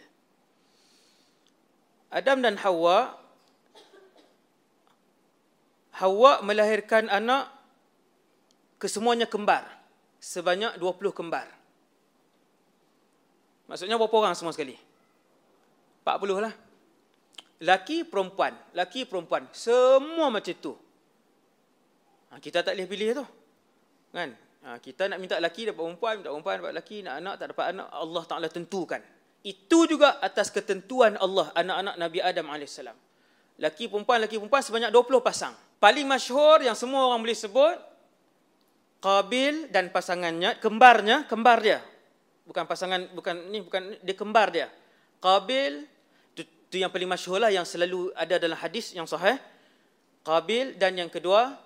[2.13, 3.17] Adam dan Hawa,
[5.97, 7.49] Hawa melahirkan anak
[8.77, 9.65] kesemuanya kembar.
[10.21, 11.49] Sebanyak 20 kembar.
[13.65, 14.77] Maksudnya berapa orang semua sekali?
[16.05, 16.70] 40 lah
[17.61, 20.73] laki perempuan, laki perempuan, semua macam tu.
[22.31, 23.27] Ha, kita tak boleh pilih tu.
[24.15, 24.33] Kan?
[24.65, 27.67] Ha, kita nak minta laki dapat perempuan, minta perempuan dapat laki, nak anak tak dapat
[27.77, 29.01] anak, Allah Taala tentukan.
[29.41, 32.77] Itu juga atas ketentuan Allah anak-anak Nabi Adam AS.
[33.61, 35.53] Laki perempuan, laki perempuan sebanyak 20 pasang.
[35.81, 37.77] Paling masyhur yang semua orang boleh sebut,
[39.01, 41.81] Qabil dan pasangannya, kembarnya, kembar dia.
[42.45, 44.69] Bukan pasangan, bukan ni, bukan dia kembar dia.
[45.25, 45.89] Qabil
[46.71, 49.35] itu yang paling masyhur lah yang selalu ada dalam hadis yang sahih.
[50.23, 51.59] Qabil dan yang kedua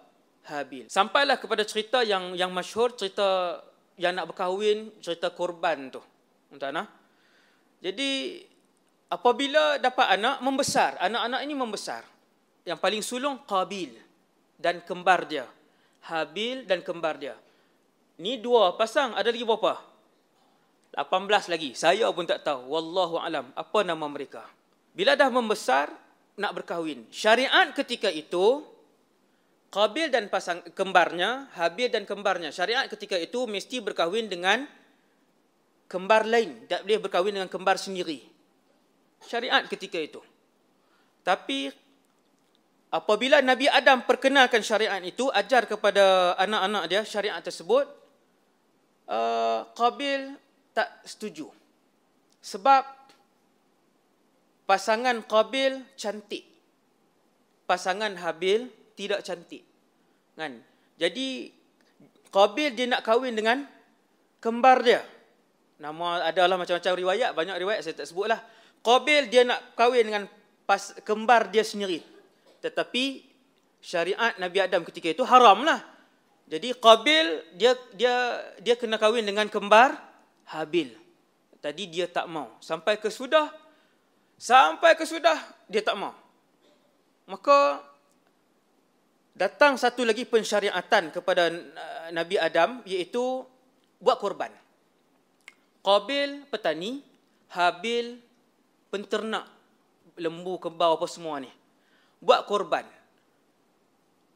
[0.49, 0.89] Habil.
[0.89, 3.61] Sampailah kepada cerita yang yang masyhur cerita
[4.01, 6.01] yang nak berkahwin, cerita korban tu.
[6.49, 6.89] Entah
[7.85, 8.41] Jadi
[9.13, 12.03] apabila dapat anak membesar, anak-anak ini membesar.
[12.65, 13.93] Yang paling sulung Qabil
[14.57, 15.45] dan kembar dia.
[16.09, 17.37] Habil dan kembar dia.
[18.17, 19.85] Ni dua pasang, ada lagi berapa?
[20.97, 21.75] 18 lagi.
[21.77, 22.71] Saya pun tak tahu.
[22.71, 23.51] Wallahu alam.
[23.59, 24.47] Apa nama mereka?
[24.95, 25.91] Bila dah membesar
[26.39, 27.07] nak berkahwin.
[27.11, 28.63] Syariat ketika itu
[29.75, 32.55] Qabil dan pasang kembarnya, Habil dan kembarnya.
[32.55, 34.71] Syariat ketika itu mesti berkahwin dengan
[35.91, 38.23] kembar lain, tak boleh berkahwin dengan kembar sendiri.
[39.19, 40.23] Syariat ketika itu.
[41.27, 41.75] Tapi
[42.95, 47.91] apabila Nabi Adam perkenalkan syariat itu, ajar kepada anak-anak dia syariat tersebut,
[49.11, 50.39] uh, Qabil
[50.71, 51.51] tak setuju.
[52.39, 53.04] Sebab
[54.65, 56.45] pasangan Qabil cantik.
[57.65, 59.65] Pasangan Habil tidak cantik.
[60.37, 60.61] Kan?
[61.01, 61.53] Jadi
[62.29, 63.65] Qabil dia nak kahwin dengan
[64.43, 65.01] kembar dia.
[65.79, 68.41] Nama adalah macam-macam riwayat, banyak riwayat saya tak sebutlah.
[68.85, 70.25] Qabil dia nak kahwin dengan
[70.69, 72.05] pas, kembar dia sendiri.
[72.61, 73.25] Tetapi
[73.81, 75.81] syariat Nabi Adam ketika itu haramlah.
[76.45, 79.97] Jadi Qabil dia dia dia kena kahwin dengan kembar
[80.45, 80.93] Habil.
[81.65, 82.53] Tadi dia tak mau.
[82.61, 83.64] Sampai ke sudah
[84.45, 85.41] Sampai ke sudah
[85.73, 86.13] dia tak mau.
[87.25, 87.81] Maka
[89.33, 93.41] datang satu lagi pensyariatan kepada uh, Nabi Adam iaitu
[93.97, 94.53] buat korban.
[95.81, 97.01] Qabil petani,
[97.57, 98.21] Habil
[98.93, 99.49] penternak
[100.21, 101.49] lembu, kebau apa semua ni.
[102.21, 102.85] Buat korban.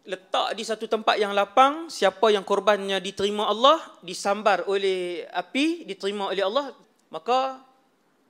[0.09, 6.33] Letak di satu tempat yang lapang, siapa yang korbannya diterima Allah, disambar oleh api, diterima
[6.33, 6.73] oleh Allah,
[7.13, 7.68] maka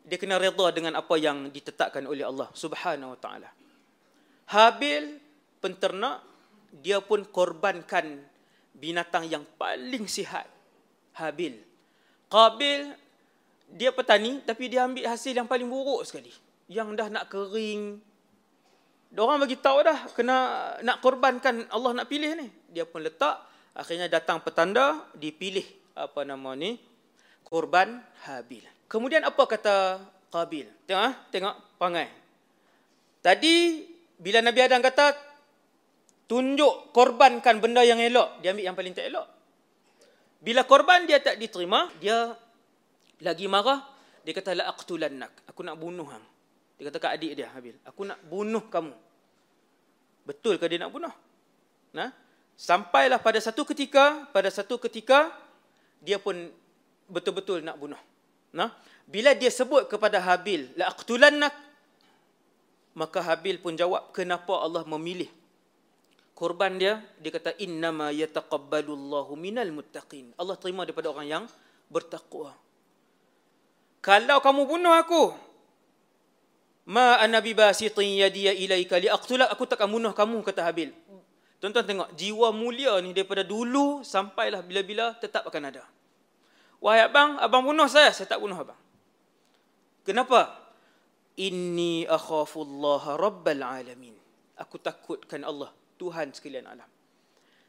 [0.09, 3.53] dia kena redha dengan apa yang ditetapkan oleh Allah Subhanahu wa taala.
[4.49, 5.21] Habil
[5.61, 6.25] penternak
[6.73, 8.25] dia pun korbankan
[8.73, 10.49] binatang yang paling sihat.
[11.13, 11.61] Habil.
[12.33, 12.89] Qabil
[13.69, 16.33] dia petani tapi dia ambil hasil yang paling buruk sekali.
[16.73, 18.01] Yang dah nak kering.
[19.13, 20.37] Dia orang bagi tahu dah kena
[20.81, 22.49] nak korbankan Allah nak pilih ni.
[22.73, 23.45] Dia pun letak
[23.77, 26.81] akhirnya datang petanda dipilih apa nama ni
[27.45, 28.78] korban Habil.
[28.89, 30.01] Kemudian apa kata
[30.33, 30.65] Qabil?
[30.89, 32.09] Tengok ah, tengok perangai.
[33.21, 33.85] Tadi
[34.17, 35.13] bila Nabi Adam kata
[36.29, 39.29] tunjuk korbankan benda yang elok, dia ambil yang paling tak elok.
[40.41, 42.33] Bila korban dia tak diterima, dia
[43.21, 43.85] lagi marah,
[44.25, 45.45] dia kata la aqtulannak.
[45.51, 46.25] Aku nak bunuh hang.
[46.79, 48.95] Dia kata kat adik dia Habil, aku nak bunuh kamu.
[50.23, 51.11] Betul ke dia nak bunuh?
[51.91, 52.15] Nah,
[52.55, 55.35] sampailah pada satu ketika, pada satu ketika
[55.99, 56.53] dia pun
[57.11, 57.99] betul-betul nak bunuh.
[58.53, 58.73] Nah,
[59.09, 61.53] bila dia sebut kepada Habil, la aqtulannak,
[62.97, 65.29] maka Habil pun jawab, kenapa Allah memilih
[66.37, 67.01] korban dia?
[67.23, 70.33] Dia kata innama yataqabbalullahu minal muttaqin.
[70.37, 71.45] Allah terima daripada orang yang
[71.89, 72.53] bertakwa.
[73.99, 75.35] Kalau kamu bunuh aku,
[76.89, 80.95] ma ana bibasitin yadiya ilaika liaqtula aku takkan bunuh kamu kata Habil.
[81.59, 85.83] Tuan-tuan tengok jiwa mulia ni daripada dulu sampailah bila-bila tetap akan ada.
[86.79, 88.79] Wahai abang, abang bunuh saya, saya tak bunuh abang.
[90.07, 90.55] Kenapa?
[91.39, 94.15] Inni akhafullaha rabbal alamin.
[94.59, 96.87] Aku takutkan Allah, Tuhan sekalian alam.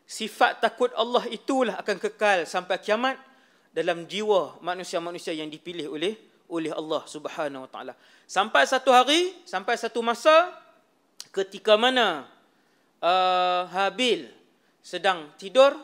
[0.10, 3.18] Sifat takut Allah itulah akan kekal sampai kiamat
[3.70, 6.18] dalam jiwa manusia-manusia yang dipilih oleh
[6.50, 7.94] oleh Allah Subhanahu Wa Taala.
[8.26, 10.50] Sampai satu hari, sampai satu masa
[11.30, 12.26] ketika mana
[13.06, 14.26] uh, Habil
[14.82, 15.78] sedang tidur,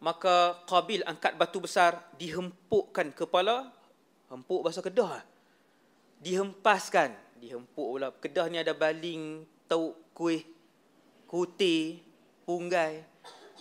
[0.00, 3.68] maka Qabil angkat batu besar, dihempukkan kepala,
[4.32, 5.20] hempuk bahasa Kedah.
[6.24, 8.08] Dihempaskan, dihempuk pula.
[8.16, 10.44] Kedah ni ada baling, tauk kuih,
[11.28, 12.00] kuti,
[12.48, 13.04] punggai.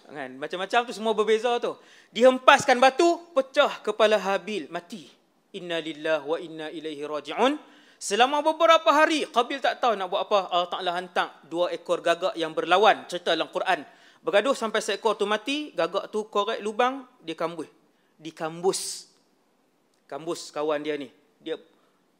[0.09, 0.41] Kan?
[0.41, 1.77] Macam-macam tu semua berbeza tu.
[2.09, 5.05] Dihempaskan batu, pecah kepala Habil, mati.
[5.53, 7.53] Inna lillah wa inna ilaihi raji'un.
[7.99, 10.39] Selama beberapa hari, Qabil tak tahu nak buat apa.
[10.49, 13.03] Allah Ta'ala hantar dua ekor gagak yang berlawan.
[13.11, 13.83] Cerita dalam Quran.
[14.19, 17.71] Bergaduh sampai seekor tu mati, gagak tu korek lubang, dia kambus.
[18.19, 19.07] Dikambus.
[20.11, 21.07] Kambus kawan dia ni.
[21.39, 21.55] Dia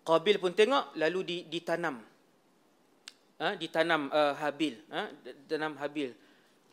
[0.07, 1.99] Qabil pun tengok, lalu ditanam.
[3.39, 4.79] Ha, ditanam uh, Habil.
[4.89, 6.15] Ha, ditanam Habil.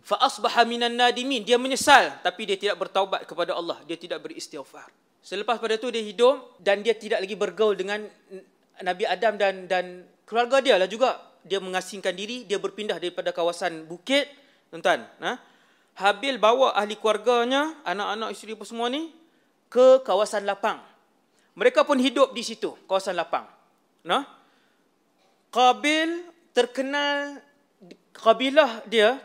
[0.07, 1.43] Fa asbaha minan nadimin.
[1.43, 3.83] Dia menyesal, tapi dia tidak bertaubat kepada Allah.
[3.85, 4.87] Dia tidak beristighfar.
[5.27, 8.07] Selepas pada itu dia hidup dan dia tidak lagi bergaul dengan
[8.79, 11.19] Nabi Adam dan dan keluarga dia lah juga.
[11.43, 14.27] Dia mengasingkan diri, dia berpindah daripada kawasan bukit,
[14.71, 15.07] tuan-tuan.
[15.23, 15.33] Ha?
[15.97, 19.09] Habil bawa ahli keluarganya, anak-anak isteri apa semua ni,
[19.73, 20.81] ke kawasan lapang.
[21.57, 23.49] Mereka pun hidup di situ, kawasan lapang.
[24.05, 24.29] Nah,
[25.49, 26.21] Qabil
[26.53, 27.41] terkenal,
[28.13, 29.17] kabilah dia,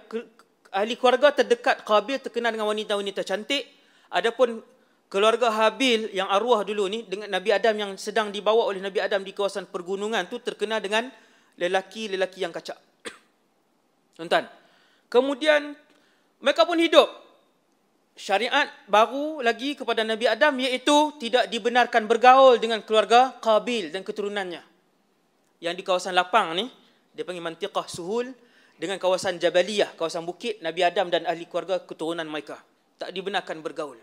[0.71, 3.67] ahli keluarga terdekat Qabil terkenal dengan wanita-wanita cantik.
[4.07, 4.63] Adapun
[5.11, 9.27] keluarga Habil yang arwah dulu ni dengan Nabi Adam yang sedang dibawa oleh Nabi Adam
[9.27, 11.11] di kawasan pergunungan tu terkenal dengan
[11.59, 12.79] lelaki-lelaki yang kacak.
[14.15, 14.60] Tuan-tuan.
[15.11, 15.75] Kemudian
[16.39, 17.11] mereka pun hidup
[18.15, 24.63] syariat baru lagi kepada Nabi Adam iaitu tidak dibenarkan bergaul dengan keluarga Qabil dan keturunannya.
[25.59, 26.71] Yang di kawasan lapang ni
[27.11, 28.31] dia panggil mantiqah suhul
[28.79, 32.63] dengan kawasan Jabaliyah, kawasan bukit Nabi Adam dan ahli keluarga keturunan mereka.
[32.95, 33.99] Tak dibenarkan bergaul.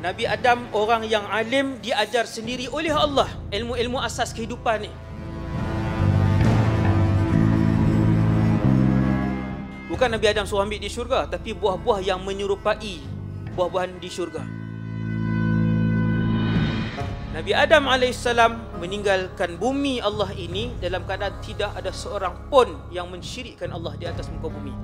[0.00, 5.07] Nabi Adam orang yang alim diajar sendiri oleh Allah ilmu-ilmu asas kehidupan ni.
[9.88, 13.00] Bukan Nabi Adam suruh ambil di syurga tapi buah-buah yang menyerupai
[13.56, 14.44] buah-buahan di syurga.
[17.32, 18.28] Nabi Adam AS
[18.76, 24.28] meninggalkan bumi Allah ini dalam keadaan tidak ada seorang pun yang mensyirikkan Allah di atas
[24.28, 24.74] muka bumi.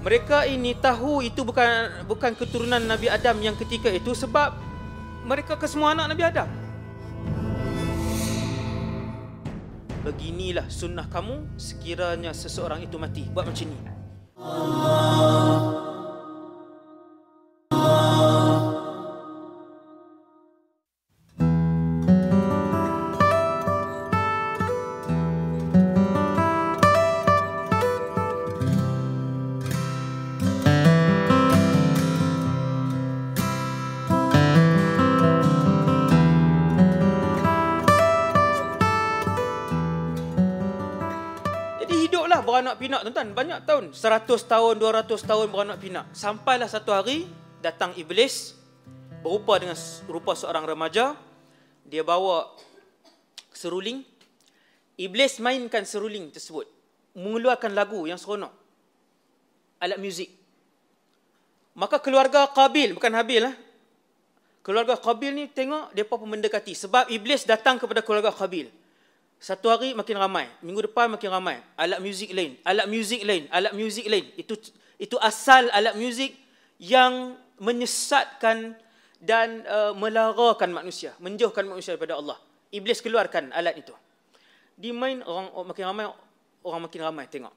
[0.00, 4.56] Mereka ini tahu itu bukan bukan keturunan Nabi Adam yang ketika itu sebab
[5.28, 6.59] mereka kesemua anak Nabi Adam.
[10.00, 13.28] Beginilah sunnah kamu sekiranya seseorang itu mati.
[13.28, 13.78] Buat macam ni.
[14.40, 15.49] Allah.
[42.70, 43.28] Beranak pinak tuan-tuan.
[43.34, 43.84] Banyak tahun.
[43.90, 46.04] 100 tahun 200 tahun beranak pinak.
[46.14, 47.26] Sampailah satu hari
[47.58, 48.54] datang iblis
[49.26, 49.74] berupa dengan
[50.06, 51.18] rupa seorang remaja.
[51.88, 52.46] Dia bawa
[53.50, 54.06] seruling.
[54.94, 56.68] Iblis mainkan seruling tersebut.
[57.18, 58.52] Mengeluarkan lagu yang seronok.
[59.80, 60.40] Alat muzik
[61.80, 63.54] maka keluarga Qabil bukan Habil lah
[64.60, 68.68] keluarga Qabil ni tengok depa pun mendekati sebab iblis datang kepada keluarga Qabil
[69.40, 71.64] satu hari makin ramai, minggu depan makin ramai.
[71.80, 74.28] Alat muzik lain, alat muzik lain, alat muzik lain.
[74.36, 74.60] Itu
[75.00, 76.36] Itu asal alat muzik
[76.76, 78.76] yang menyesatkan
[79.16, 82.36] dan uh, melarakan manusia, menjauhkan manusia daripada Allah.
[82.68, 83.96] Iblis keluarkan alat itu.
[84.76, 86.04] Dimain orang, makin ramai
[86.60, 87.52] orang makin ramai tengok.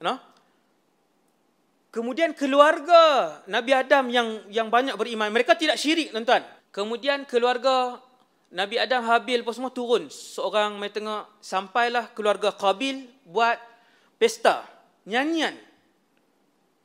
[0.00, 0.16] Nah?
[1.92, 6.40] Kemudian keluarga Nabi Adam yang yang banyak beriman, mereka tidak syirik tuan-tuan.
[6.72, 8.00] Kemudian keluarga
[8.52, 10.12] Nabi Adam Habil pun semua turun.
[10.12, 13.56] Seorang mai tengok sampailah keluarga Qabil buat
[14.20, 14.68] pesta,
[15.08, 15.56] nyanyian.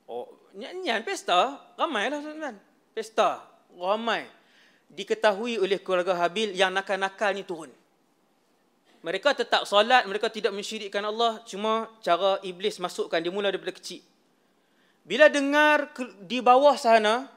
[0.08, 2.56] Oh, nyanyian pesta, ramailah tuan-tuan.
[2.96, 3.44] Pesta,
[3.76, 4.24] ramai.
[4.88, 7.68] Diketahui oleh keluarga Habil yang nakal-nakal ni turun.
[9.04, 14.00] Mereka tetap solat, mereka tidak mensyirikkan Allah, cuma cara iblis masukkan dia mula daripada kecil.
[15.04, 15.92] Bila dengar
[16.24, 17.28] di bawah sana,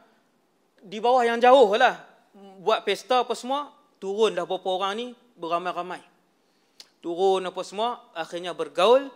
[0.79, 1.99] di bawah yang jauh lah,
[2.62, 6.01] buat pesta apa semua, turun dah beberapa orang ni beramai-ramai.
[7.05, 9.13] Turun apa semua, akhirnya bergaul.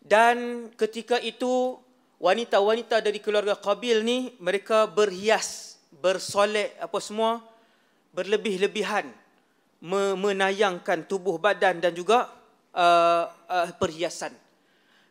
[0.00, 1.76] Dan ketika itu,
[2.16, 7.44] wanita-wanita dari keluarga Qabil ni, mereka berhias, bersolek apa semua,
[8.16, 9.08] berlebih-lebihan,
[10.16, 12.32] menayangkan tubuh badan dan juga
[12.76, 14.32] uh, uh, perhiasan.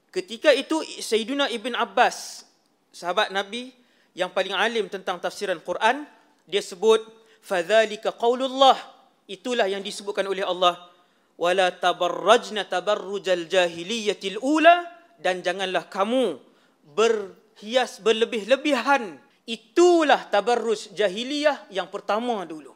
[0.09, 2.41] Ketika itu Sayyiduna Ibn Abbas
[2.89, 3.69] sahabat Nabi
[4.17, 6.05] yang paling alim tentang tafsiran Quran,
[6.49, 8.77] dia sebut fadzalika qaulullah.
[9.29, 10.89] Itulah yang disebutkan oleh Allah
[11.39, 14.83] wala tabarrajna tabarrujal jahiliyatil ula
[15.21, 16.35] dan janganlah kamu
[16.83, 19.15] berhias berlebih-lebihan.
[19.49, 22.75] Itulah tabarruj jahiliyah yang pertama dulu.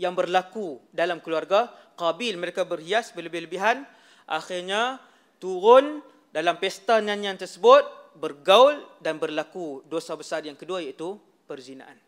[0.00, 3.84] Yang berlaku dalam keluarga Qabil mereka berhias berlebih-lebihan
[4.24, 4.98] akhirnya
[5.36, 6.00] turun
[6.32, 7.84] dalam pesta nyanyian tersebut
[8.16, 12.01] bergaul dan berlaku dosa besar yang kedua iaitu perzinaan.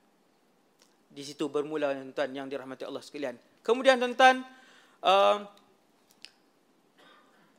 [1.14, 3.38] Di situ bermula tuan-tuan yang dirahmati Allah sekalian.
[3.62, 4.42] Kemudian tuan-tuan
[5.06, 5.46] uh,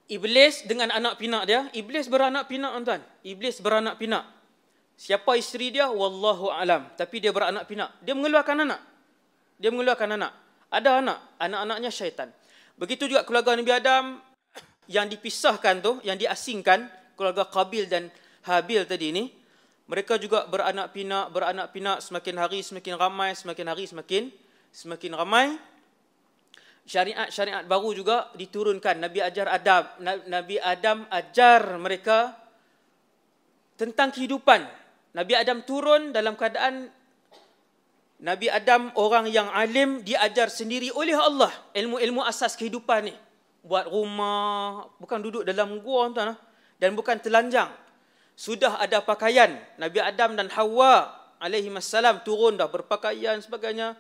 [0.06, 3.02] Iblis dengan anak pinak dia, iblis beranak pinak tuan-tuan.
[3.26, 4.22] Iblis beranak pinak.
[4.96, 5.90] Siapa isteri dia?
[5.90, 6.94] Wallahu alam.
[6.94, 7.90] Tapi dia beranak pinak.
[8.06, 8.82] Dia mengeluarkan anak.
[9.58, 10.32] Dia mengeluarkan anak.
[10.70, 12.30] Ada anak, anak-anaknya syaitan.
[12.78, 14.06] Begitu juga keluarga Nabi Adam
[14.86, 16.86] yang dipisahkan tu, yang diasingkan,
[17.18, 18.14] keluarga Qabil dan
[18.46, 19.34] Habil tadi ni,
[19.86, 24.24] mereka juga beranak pinak, beranak pinak semakin hari semakin ramai, semakin hari semakin
[24.74, 25.48] semakin ramai.
[26.86, 29.02] Syariat-syariat baru juga diturunkan.
[29.02, 29.86] Nabi ajar Adam,
[30.30, 32.34] Nabi Adam ajar mereka
[33.78, 34.66] tentang kehidupan.
[35.14, 36.90] Nabi Adam turun dalam keadaan
[38.22, 43.16] Nabi Adam orang yang alim diajar sendiri oleh Allah ilmu-ilmu asas kehidupan ni.
[43.66, 46.38] Buat rumah, bukan duduk dalam gua tuan
[46.78, 47.70] dan bukan telanjang
[48.36, 53.96] sudah ada pakaian Nabi Adam dan Hawa alaihi wasallam turun dah berpakaian sebagainya.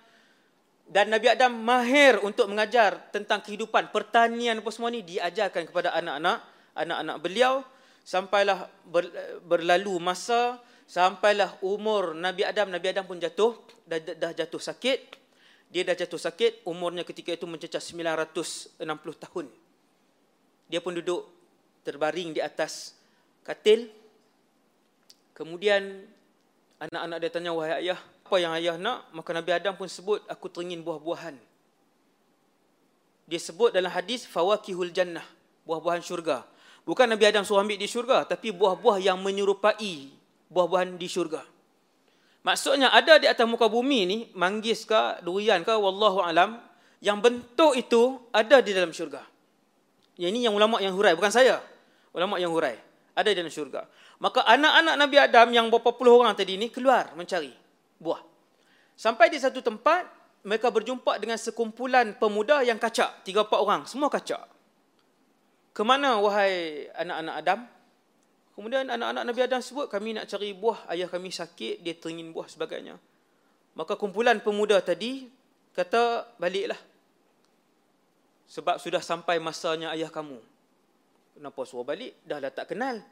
[0.86, 6.46] Dan Nabi Adam mahir untuk mengajar tentang kehidupan pertanian apa semua ni diajarkan kepada anak-anak
[6.78, 7.66] anak-anak beliau.
[8.06, 9.10] Sampailah ber,
[9.50, 13.58] berlalu masa sampailah umur Nabi Adam Nabi Adam pun jatuh
[13.90, 15.26] dah, dah jatuh sakit.
[15.74, 18.78] Dia dah jatuh sakit umurnya ketika itu mencecah 960
[19.26, 19.50] tahun.
[20.70, 21.26] Dia pun duduk
[21.82, 22.94] terbaring di atas
[23.42, 23.90] katil
[25.36, 26.08] Kemudian
[26.80, 29.12] anak-anak dia tanya, wahai ayah, apa yang ayah nak?
[29.12, 31.36] Maka Nabi Adam pun sebut, aku teringin buah-buahan.
[33.28, 35.26] Dia sebut dalam hadis, fawakihul jannah,
[35.68, 36.48] buah-buahan syurga.
[36.88, 40.14] Bukan Nabi Adam suruh ambil di syurga, tapi buah-buah yang menyerupai
[40.48, 41.44] buah-buahan di syurga.
[42.46, 46.62] Maksudnya ada di atas muka bumi ni, manggis ke, durian ke, wallahu alam,
[47.02, 49.26] yang bentuk itu ada di dalam syurga.
[50.16, 51.60] Yang ini yang ulama yang hurai, bukan saya.
[52.16, 52.78] Ulama yang hurai.
[53.18, 53.90] Ada di dalam syurga.
[54.16, 57.52] Maka anak-anak Nabi Adam yang berapa puluh orang tadi ni keluar mencari
[58.00, 58.24] buah.
[58.96, 60.08] Sampai di satu tempat,
[60.48, 63.28] mereka berjumpa dengan sekumpulan pemuda yang kacak.
[63.28, 64.40] Tiga empat orang, semua kacak.
[65.76, 67.60] Kemana wahai anak-anak Adam?
[68.56, 72.48] Kemudian anak-anak Nabi Adam sebut, kami nak cari buah, ayah kami sakit, dia teringin buah
[72.48, 72.96] sebagainya.
[73.76, 75.28] Maka kumpulan pemuda tadi
[75.76, 76.80] kata, baliklah.
[78.48, 80.40] Sebab sudah sampai masanya ayah kamu.
[81.36, 82.16] Kenapa suruh balik?
[82.24, 83.04] Dah lah tak kenal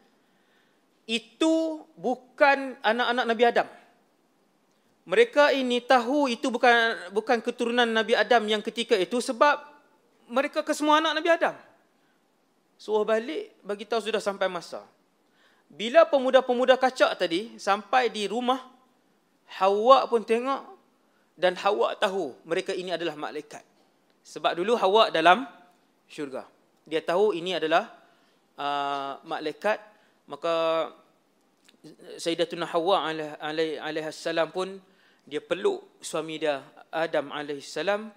[1.03, 3.67] itu bukan anak-anak Nabi Adam.
[5.03, 9.59] Mereka ini tahu itu bukan bukan keturunan Nabi Adam yang ketika itu sebab
[10.31, 11.55] mereka ke semua anak Nabi Adam.
[12.79, 14.83] Suruh balik bagi tahu sudah sampai masa.
[15.67, 18.71] Bila pemuda-pemuda kacak tadi sampai di rumah
[19.59, 20.61] Hawa pun tengok
[21.35, 23.61] dan Hawa tahu mereka ini adalah malaikat.
[24.23, 25.43] Sebab dulu Hawa dalam
[26.07, 26.47] syurga.
[26.87, 27.91] Dia tahu ini adalah
[28.55, 29.92] uh, malaikat
[30.29, 30.87] maka
[32.15, 33.11] Sayyidatuna Hawa
[33.43, 34.79] alaihi salam pun
[35.27, 38.07] dia peluk suami dia Adam alaihi salam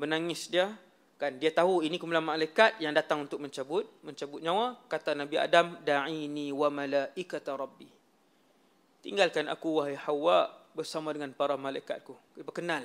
[0.00, 0.72] menangis dia
[1.20, 5.76] kan dia tahu ini kumpulan malaikat yang datang untuk mencabut mencabut nyawa kata Nabi Adam
[5.84, 7.86] da'ini wa malaikata rabbi
[9.04, 12.16] tinggalkan aku wahai Hawa bersama dengan para malaikatku.
[12.54, 12.84] Kenal.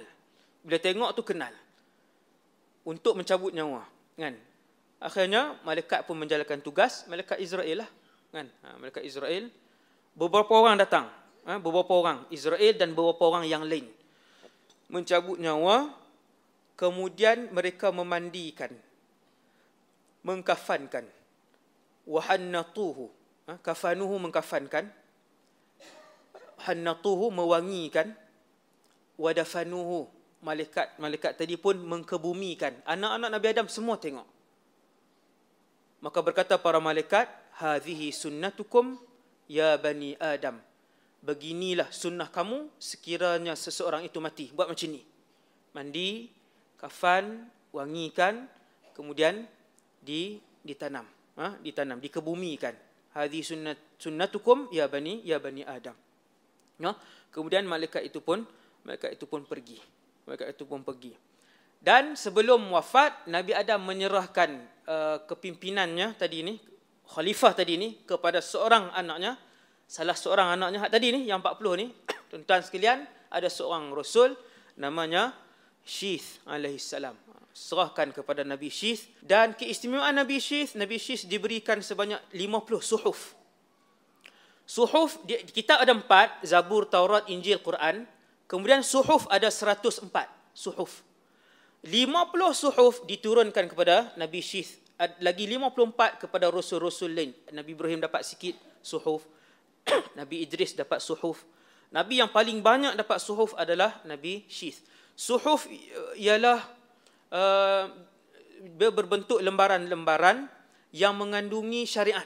[0.63, 1.53] Bila tengok tu kenal.
[2.87, 3.83] Untuk mencabut nyawa,
[4.15, 4.35] kan?
[4.97, 7.89] Akhirnya malaikat pun menjalankan tugas, malaikat Israel lah,
[8.37, 8.47] kan?
[8.61, 9.49] Ha, malaikat Israel
[10.13, 11.09] beberapa orang datang,
[11.49, 13.89] ha, beberapa orang Israel dan beberapa orang yang lain
[14.87, 15.91] mencabut nyawa
[16.77, 18.71] kemudian mereka memandikan
[20.27, 21.07] mengkafankan.
[22.07, 23.07] Wahannatuhu
[23.47, 24.91] ha, kafanuhu mengkafankan.
[26.67, 28.11] Hannatuhu mewangikan.
[29.17, 30.05] Wadafanuhu
[30.45, 32.75] malaikat malaikat tadi pun mengkebumikan.
[32.83, 34.27] Anak-anak Nabi Adam semua tengok.
[36.03, 37.25] Maka berkata para malaikat
[37.57, 38.97] hadhihi sunnatukum
[39.49, 40.61] ya bani adam.
[41.25, 44.53] Beginilah sunnah kamu sekiranya seseorang itu mati.
[44.53, 45.01] Buat macam ni.
[45.73, 46.29] Mandi
[46.77, 48.45] kafan wangikan
[48.93, 49.49] kemudian
[49.99, 51.03] di ditanam.
[51.35, 51.57] Ha?
[51.59, 52.77] Ditanam dikebumikan.
[53.17, 55.97] Hadhi sunnat sunnatukum ya bani ya bani adam.
[56.77, 56.93] Ya
[57.33, 58.45] kemudian malaikat itu pun
[58.85, 59.81] malaikat itu pun pergi.
[60.29, 61.17] Malaikat itu pun pergi.
[61.81, 64.49] Dan sebelum wafat nabi adam menyerahkan
[64.85, 66.55] uh, kepimpinannya tadi ni
[67.07, 69.39] khalifah tadi ni kepada seorang anaknya.
[69.87, 71.87] Salah seorang anaknya tadi ni yang 40 ni.
[72.29, 74.35] Tuan-tuan sekalian ada seorang rasul
[74.75, 75.31] namanya
[75.87, 77.15] Syith alaihi salam.
[77.55, 83.33] Serahkan kepada Nabi Syith dan keistimewaan Nabi Syith Nabi Syith diberikan sebanyak 50 suhuf.
[84.67, 88.03] Suhuf di kitab ada empat Zabur Taurat Injil Quran.
[88.51, 90.11] Kemudian suhuf ada 104
[90.51, 91.07] suhuf.
[91.87, 92.11] 50
[92.51, 99.25] suhuf diturunkan kepada Nabi Syith lagi 54 kepada rasul-rasul lain Nabi Ibrahim dapat sikit suhuf
[100.19, 101.43] Nabi Idris dapat suhuf.
[101.91, 104.83] Nabi yang paling banyak dapat suhuf adalah Nabi Syith.
[105.15, 105.65] Suhuf
[106.19, 106.59] ialah
[107.31, 107.85] uh,
[108.75, 110.45] berbentuk lembaran-lembaran
[110.91, 112.25] yang mengandungi syariat.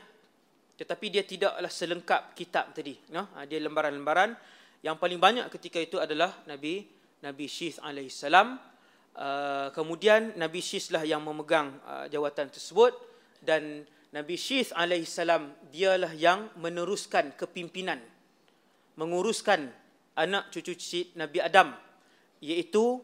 [0.82, 2.97] Tetapi dia tidaklah selengkap kitab tadi.
[3.13, 3.30] No?
[3.38, 4.34] Ha, dia lembaran-lembaran
[4.82, 6.89] yang paling banyak ketika itu adalah Nabi
[7.22, 8.57] Nabi Syith alaihissalam.
[9.12, 12.95] Uh, kemudian Nabi Syith lah yang memegang uh, jawatan tersebut
[13.43, 13.84] dan
[14.16, 17.99] Nabi Syith alaihissalam dialah yang meneruskan kepimpinan
[18.95, 19.72] menguruskan
[20.16, 21.74] anak cucu cicit Nabi Adam
[22.43, 22.99] iaitu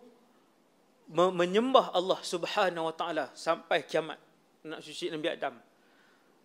[1.11, 4.19] menyembah Allah Subhanahu wa taala sampai kiamat
[4.67, 5.55] anak cucu Nabi Adam.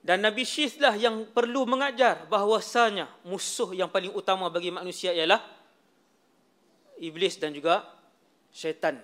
[0.03, 5.39] Dan Nabi Syith lah yang perlu mengajar bahawasanya musuh yang paling utama bagi manusia ialah
[6.99, 7.87] iblis dan juga
[8.51, 8.99] syaitan.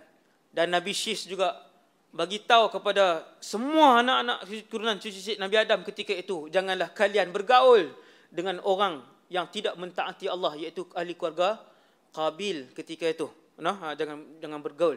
[0.48, 1.68] Dan Nabi Syith juga
[2.08, 7.92] bagi tahu kepada semua anak-anak keturunan cucu Nabi Adam ketika itu janganlah kalian bergaul
[8.32, 11.60] dengan orang yang tidak mentaati Allah iaitu ahli keluarga
[12.08, 13.28] Qabil ketika itu.
[13.60, 14.96] Nah ha, jangan jangan bergaul.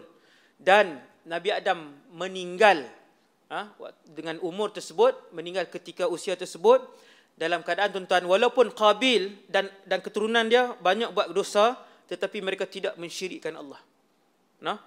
[0.56, 2.88] Dan Nabi Adam meninggal
[3.52, 3.68] ha,
[4.08, 6.80] dengan umur tersebut meninggal ketika usia tersebut
[7.36, 11.76] dalam keadaan tuan-tuan walaupun Qabil dan dan keturunan dia banyak buat dosa
[12.08, 13.84] tetapi mereka tidak mensyirikkan Allah.
[14.64, 14.80] Nah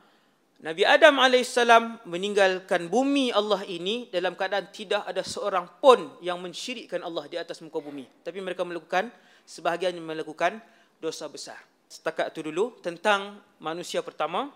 [0.64, 1.60] Nabi Adam AS
[2.08, 7.60] meninggalkan bumi Allah ini dalam keadaan tidak ada seorang pun yang mensyirikkan Allah di atas
[7.60, 8.08] muka bumi.
[8.24, 9.12] Tapi mereka melakukan,
[9.44, 10.56] sebahagian melakukan
[11.04, 11.60] dosa besar.
[11.84, 14.48] Setakat itu dulu tentang manusia pertama.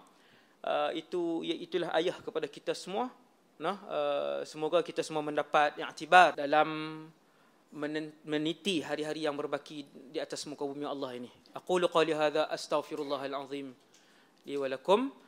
[0.64, 3.12] Uh, itu itulah ayah kepada kita semua.
[3.61, 7.04] Nah, uh, semoga kita semua mendapat yang tibar dalam
[8.24, 11.28] meniti hari-hari yang berbaki di atas muka bumi Allah ini.
[11.52, 13.76] Aku lu qali hadza astaghfirullahal azim
[14.48, 15.28] li wa lakum.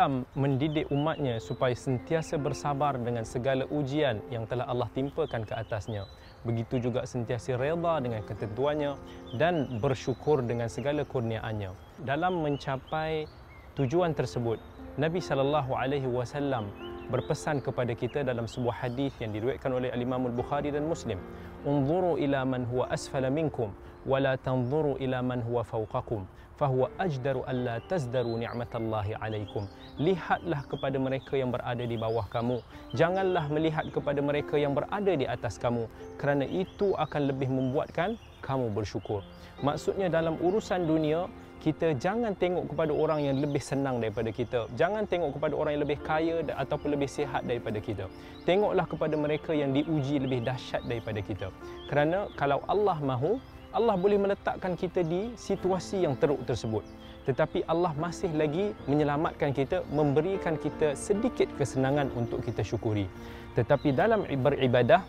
[0.00, 6.08] Islam mendidik umatnya supaya sentiasa bersabar dengan segala ujian yang telah Allah timpakan ke atasnya.
[6.40, 8.96] Begitu juga sentiasa reda dengan ketentuannya
[9.36, 12.00] dan bersyukur dengan segala kurniaannya.
[12.00, 13.28] Dalam mencapai
[13.76, 14.56] tujuan tersebut,
[14.96, 16.72] Nabi sallallahu alaihi wasallam
[17.12, 21.20] berpesan kepada kita dalam sebuah hadis yang diriwayatkan oleh Imam Al-Bukhari dan Muslim,
[21.68, 23.68] "Unzuru ila man huwa asfala minkum
[24.08, 26.24] wa la tanzuru ila man huwa fawqakum."
[26.60, 29.64] Fahuwa ajdaru alla tazdaru ni'matallahi alaikum
[29.96, 32.60] lihatlah kepada mereka yang berada di bawah kamu
[32.92, 35.88] janganlah melihat kepada mereka yang berada di atas kamu
[36.20, 39.24] kerana itu akan lebih membuatkan kamu bersyukur
[39.64, 44.64] maksudnya dalam urusan dunia kita jangan tengok kepada orang yang lebih senang daripada kita.
[44.80, 48.08] Jangan tengok kepada orang yang lebih kaya ataupun lebih sihat daripada kita.
[48.48, 51.52] Tengoklah kepada mereka yang diuji lebih dahsyat daripada kita.
[51.92, 53.36] Kerana kalau Allah mahu,
[53.70, 56.82] Allah boleh meletakkan kita di situasi yang teruk tersebut.
[57.28, 63.06] Tetapi Allah masih lagi menyelamatkan kita, memberikan kita sedikit kesenangan untuk kita syukuri.
[63.54, 65.06] Tetapi dalam beribadah,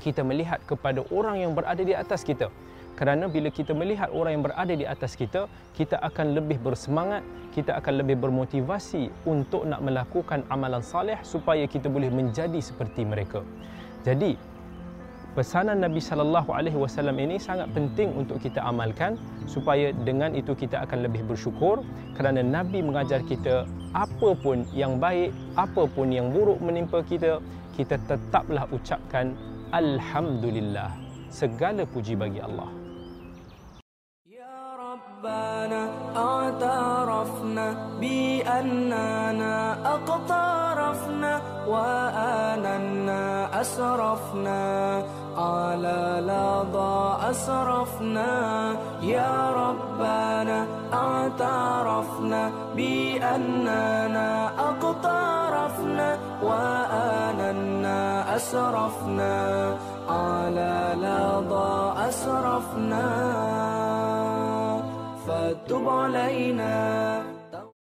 [0.00, 2.50] kita melihat kepada orang yang berada di atas kita
[2.92, 7.24] kerana bila kita melihat orang yang berada di atas kita kita akan lebih bersemangat
[7.56, 13.40] kita akan lebih bermotivasi untuk nak melakukan amalan salih supaya kita boleh menjadi seperti mereka
[14.04, 14.36] jadi
[15.32, 19.16] pesanan Nabi sallallahu alaihi wasallam ini sangat penting untuk kita amalkan
[19.48, 21.80] supaya dengan itu kita akan lebih bersyukur
[22.16, 23.64] kerana Nabi mengajar kita
[23.96, 27.40] apa pun yang baik apa pun yang buruk menimpa kita
[27.72, 29.32] kita tetaplah ucapkan
[29.72, 30.92] alhamdulillah.
[31.32, 32.68] Segala puji bagi Allah.
[34.92, 35.80] ربنا
[36.12, 37.66] اعترفنا
[38.02, 39.56] بأننا
[39.94, 41.32] اقترفنا
[41.64, 43.22] وأننا
[43.62, 44.60] asrafna.
[45.36, 48.32] على لظى أسرفنا
[49.02, 59.76] يا ربنا اعترفنا بأننا أقترفنا وآننا أسرفنا.
[60.08, 63.06] على لظى أسرفنا
[65.26, 67.31] فتب علينا.